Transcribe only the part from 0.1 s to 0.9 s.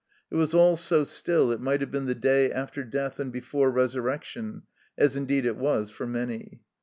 It was all